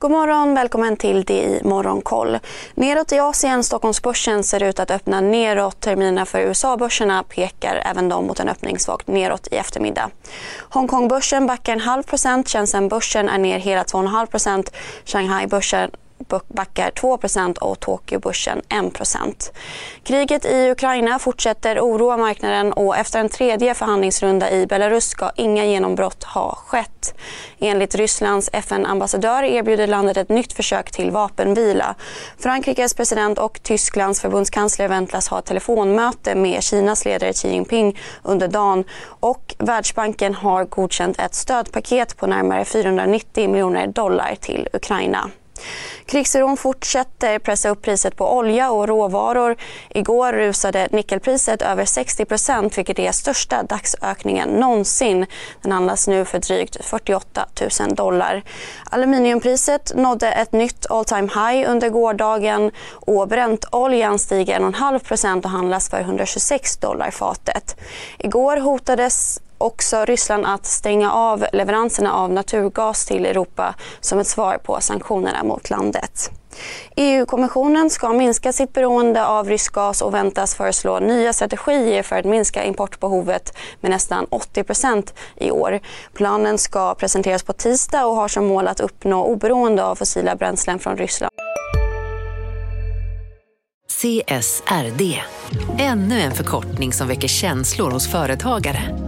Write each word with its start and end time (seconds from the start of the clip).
God 0.00 0.10
morgon, 0.10 0.54
välkommen 0.54 0.96
till 0.96 1.24
det 1.24 1.42
i 1.42 1.60
Morgonkoll. 1.64 2.38
Neråt 2.74 3.12
i 3.12 3.18
Asien, 3.18 3.64
Stockholmsbörsen 3.64 4.44
ser 4.44 4.62
ut 4.62 4.80
att 4.80 4.90
öppna 4.90 5.20
neråt. 5.20 5.80
Terminerna 5.80 6.26
för 6.26 6.40
USA-börserna 6.40 7.22
pekar 7.22 7.82
även 7.84 8.08
de 8.08 8.26
mot 8.26 8.40
en 8.40 8.48
öppning 8.48 8.78
svagt 8.78 9.08
neråt 9.08 9.48
i 9.50 9.56
eftermiddag. 9.56 10.10
Hongkongbörsen 10.58 11.46
backar 11.46 11.72
en 11.72 11.80
halv 11.80 12.02
procent, 12.02 12.48
Shenzhen-börsen 12.48 13.28
är 13.28 13.38
ner 13.38 13.58
hela 13.58 13.82
2,5 13.82 14.26
procent. 14.26 14.72
Shanghai-börsen 15.04 15.90
backar 16.48 16.90
2% 16.90 17.58
och 17.58 17.80
Tokyobörsen 17.80 18.62
1% 18.68 19.52
Kriget 20.04 20.44
i 20.44 20.70
Ukraina 20.70 21.18
fortsätter 21.18 21.80
oroa 21.80 22.16
marknaden 22.16 22.72
och 22.72 22.96
efter 22.96 23.20
en 23.20 23.28
tredje 23.28 23.74
förhandlingsrunda 23.74 24.50
i 24.50 24.66
Belarus 24.66 25.04
ska 25.08 25.30
inga 25.36 25.64
genombrott 25.64 26.24
ha 26.24 26.54
skett. 26.66 27.14
Enligt 27.58 27.94
Rysslands 27.94 28.50
FN-ambassadör 28.52 29.42
erbjuder 29.42 29.86
landet 29.86 30.16
ett 30.16 30.28
nytt 30.28 30.52
försök 30.52 30.90
till 30.90 31.10
vapenvila. 31.10 31.94
Frankrikes 32.38 32.94
president 32.94 33.38
och 33.38 33.62
Tysklands 33.62 34.20
förbundskansler 34.20 34.88
väntas 34.88 35.28
ha 35.28 35.40
telefonmöte 35.40 36.34
med 36.34 36.62
Kinas 36.62 37.04
ledare 37.04 37.32
Xi 37.32 37.48
Jinping 37.48 37.98
under 38.22 38.48
dagen 38.48 38.84
och 39.20 39.54
Världsbanken 39.58 40.34
har 40.34 40.64
godkänt 40.64 41.20
ett 41.20 41.34
stödpaket 41.34 42.16
på 42.16 42.26
närmare 42.26 42.64
490 42.64 43.48
miljoner 43.48 43.86
dollar 43.86 44.34
till 44.40 44.68
Ukraina. 44.72 45.30
Krigsoron 46.08 46.56
fortsätter 46.56 47.38
pressa 47.38 47.68
upp 47.68 47.82
priset 47.82 48.16
på 48.16 48.36
olja 48.36 48.70
och 48.70 48.88
råvaror. 48.88 49.56
Igår 49.88 50.32
rusade 50.32 50.88
nickelpriset 50.90 51.62
över 51.62 51.84
60% 51.84 52.76
vilket 52.76 52.98
är 52.98 53.12
största 53.12 53.62
dagsökningen 53.62 54.48
någonsin. 54.48 55.26
Den 55.62 55.72
handlas 55.72 56.08
nu 56.08 56.24
för 56.24 56.38
drygt 56.38 56.84
48 56.84 57.46
000 57.80 57.94
dollar. 57.94 58.42
Aluminiumpriset 58.90 59.92
nådde 59.94 60.32
ett 60.32 60.52
nytt 60.52 60.86
all 60.90 61.04
time 61.04 61.28
high 61.34 61.70
under 61.70 61.88
gårdagen 61.88 62.70
och 62.90 63.28
bräntoljan 63.28 64.18
stiger 64.18 64.60
1,5% 64.60 65.44
och 65.44 65.50
handlas 65.50 65.90
för 65.90 66.00
126 66.00 66.76
dollar 66.76 67.10
fatet. 67.10 67.76
Igår 68.18 68.56
hotades 68.56 69.40
också 69.58 70.04
Ryssland 70.04 70.46
att 70.46 70.66
stänga 70.66 71.12
av 71.12 71.46
leveranserna 71.52 72.12
av 72.12 72.32
naturgas 72.32 73.06
till 73.06 73.26
Europa 73.26 73.74
som 74.00 74.18
ett 74.18 74.26
svar 74.26 74.58
på 74.58 74.80
sanktionerna 74.80 75.44
mot 75.44 75.70
landet. 75.70 76.30
EU-kommissionen 76.96 77.90
ska 77.90 78.12
minska 78.12 78.52
sitt 78.52 78.72
beroende 78.72 79.26
av 79.26 79.48
rysk 79.48 79.72
gas 79.72 80.02
och 80.02 80.14
väntas 80.14 80.54
föreslå 80.54 80.98
nya 80.98 81.32
strategier 81.32 82.02
för 82.02 82.16
att 82.16 82.24
minska 82.24 82.64
importbehovet 82.64 83.56
med 83.80 83.90
nästan 83.90 84.26
80 84.30 84.62
procent 84.64 85.14
i 85.36 85.50
år. 85.50 85.80
Planen 86.12 86.58
ska 86.58 86.94
presenteras 86.94 87.42
på 87.42 87.52
tisdag 87.52 88.06
och 88.06 88.16
har 88.16 88.28
som 88.28 88.46
mål 88.46 88.68
att 88.68 88.80
uppnå 88.80 89.24
oberoende 89.24 89.84
av 89.84 89.94
fossila 89.94 90.36
bränslen 90.36 90.78
från 90.78 90.96
Ryssland. 90.96 91.32
CSRD, 94.00 95.22
ännu 95.78 96.20
en 96.20 96.32
förkortning 96.32 96.92
som 96.92 97.08
väcker 97.08 97.28
känslor 97.28 97.90
hos 97.90 98.10
företagare. 98.10 99.07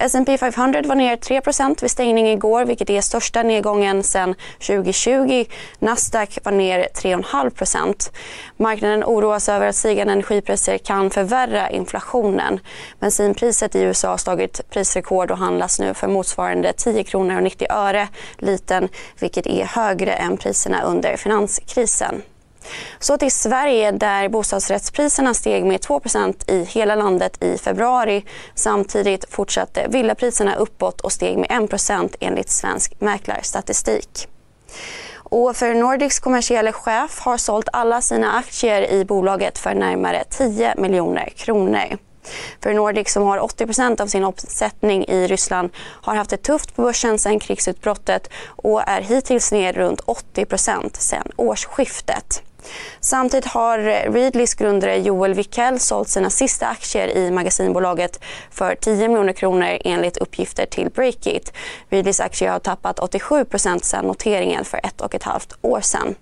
S&P 0.00 0.38
500 0.38 0.82
var 0.84 0.94
ner 0.94 1.16
3% 1.16 1.82
vid 1.82 1.90
stängning 1.90 2.28
igår 2.28 2.64
vilket 2.64 2.90
är 2.90 3.00
största 3.00 3.42
nedgången 3.42 4.02
sedan 4.02 4.34
2020. 4.66 5.44
Nasdaq 5.78 6.38
var 6.44 6.52
ner 6.52 6.88
3,5% 6.94 8.10
Marknaden 8.56 9.04
oroas 9.04 9.48
över 9.48 9.66
att 9.66 9.76
stigande 9.76 10.12
energipriser 10.12 10.78
kan 10.78 11.10
förvärra 11.10 11.70
inflationen. 11.70 12.60
Bensinpriset 13.00 13.74
i 13.74 13.80
USA 13.80 14.08
har 14.08 14.16
slagit 14.16 14.70
prisrekord 14.70 15.30
och 15.30 15.38
handlas 15.38 15.80
nu 15.80 15.94
för 15.94 16.08
motsvarande 16.08 16.72
10 16.72 17.04
kronor 17.04 17.36
och 17.36 17.42
90 17.42 17.66
öre 17.70 18.08
liten 18.38 18.88
vilket 19.20 19.46
är 19.46 19.64
högre 19.64 20.12
än 20.12 20.36
priserna 20.36 20.82
under 20.82 21.16
finanskrisen. 21.16 22.22
Så 22.98 23.18
till 23.18 23.32
Sverige 23.32 23.90
där 23.90 24.28
bostadsrättspriserna 24.28 25.34
steg 25.34 25.64
med 25.64 25.80
2% 25.80 26.50
i 26.50 26.64
hela 26.64 26.94
landet 26.94 27.44
i 27.44 27.58
februari. 27.58 28.24
Samtidigt 28.54 29.24
fortsatte 29.30 29.86
villapriserna 29.88 30.54
uppåt 30.54 31.00
och 31.00 31.12
steg 31.12 31.38
med 31.38 31.48
1% 31.50 32.14
enligt 32.20 32.50
Svensk 32.50 33.00
Mäklarstatistik. 33.00 34.28
Och 35.30 35.56
för 35.56 35.74
Nordics 35.74 36.18
kommersiella 36.18 36.72
chef 36.72 37.20
har 37.20 37.36
sålt 37.36 37.68
alla 37.72 38.00
sina 38.00 38.32
aktier 38.32 38.90
i 38.92 39.04
bolaget 39.04 39.58
för 39.58 39.74
närmare 39.74 40.24
10 40.30 40.74
miljoner 40.76 41.32
kronor. 41.36 41.98
För 42.62 42.74
Nordic 42.74 43.12
som 43.12 43.22
har 43.22 43.38
80% 43.38 44.00
av 44.00 44.06
sin 44.06 44.24
omsättning 44.24 45.04
i 45.04 45.26
Ryssland 45.26 45.70
har 45.76 46.14
haft 46.14 46.30
det 46.30 46.36
tufft 46.36 46.76
på 46.76 46.82
börsen 46.82 47.18
sedan 47.18 47.40
krigsutbrottet 47.40 48.30
och 48.46 48.88
är 48.88 49.00
hittills 49.00 49.52
ner 49.52 49.72
runt 49.72 50.00
80% 50.00 50.96
sedan 50.96 51.32
årsskiftet. 51.36 52.42
Samtidigt 53.00 53.46
har 53.46 53.78
Readlys 54.12 54.54
grundare 54.54 54.96
Joel 54.96 55.34
Wickel 55.34 55.80
sålt 55.80 56.08
sina 56.08 56.30
sista 56.30 56.66
aktier 56.66 57.16
i 57.16 57.30
magasinbolaget 57.30 58.20
för 58.50 58.74
10 58.74 59.08
miljoner 59.08 59.32
kronor 59.32 59.78
enligt 59.84 60.16
uppgifter 60.16 60.66
till 60.66 60.90
Breakit. 60.90 61.52
Readlys 61.90 62.20
aktier 62.20 62.50
har 62.50 62.58
tappat 62.58 62.98
87% 62.98 63.82
sedan 63.82 64.04
noteringen 64.04 64.64
för 64.64 64.80
ett 64.82 65.00
och 65.00 65.14
ett 65.14 65.22
halvt 65.22 65.52
år 65.60 65.80
sedan. 65.80 66.14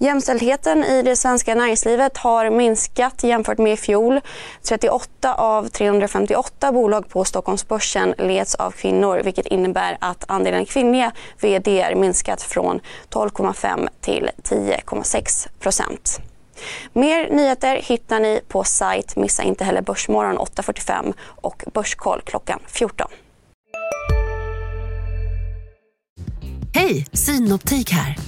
Jämställdheten 0.00 0.84
i 0.84 1.02
det 1.02 1.16
svenska 1.16 1.54
näringslivet 1.54 2.16
har 2.16 2.50
minskat 2.50 3.24
jämfört 3.24 3.58
med 3.58 3.72
i 3.72 3.76
fjol. 3.76 4.20
38 4.62 5.34
av 5.34 5.68
358 5.68 6.72
bolag 6.72 7.08
på 7.08 7.24
Stockholmsbörsen 7.24 8.14
leds 8.18 8.54
av 8.54 8.70
kvinnor 8.70 9.20
vilket 9.24 9.46
innebär 9.46 9.96
att 10.00 10.24
andelen 10.28 10.64
kvinnliga 10.64 11.12
vd 11.40 11.94
minskat 11.96 12.42
från 12.42 12.80
12,5 13.10 13.88
till 14.00 14.30
10,6 14.42 15.48
procent. 15.60 16.20
Mer 16.92 17.30
nyheter 17.30 17.76
hittar 17.76 18.20
ni 18.20 18.40
på 18.48 18.64
sajt. 18.64 19.16
Missa 19.16 19.42
inte 19.42 19.64
heller 19.64 19.82
Börsmorgon 19.82 20.38
8.45 20.38 21.14
och 21.26 21.64
Börskoll 21.74 22.20
klockan 22.24 22.60
14. 22.66 23.08
Hej, 26.74 27.06
Synoptik 27.12 27.90
här. 27.90 28.27